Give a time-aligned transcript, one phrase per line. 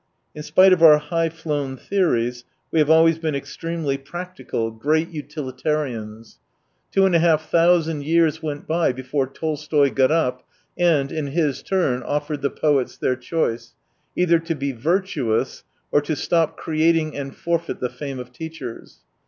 [0.33, 5.15] In spite of our high flown theories we have always been extremely practical, great 104
[5.15, 6.39] utilitarians.
[6.91, 10.43] Twc and a half thousand years went by before Tolstoy got up,
[10.75, 13.75] and, in his turn, offered the poets their choice:
[14.15, 19.01] either to be virtuous, or to stop creating and forfeit the fame of teachers.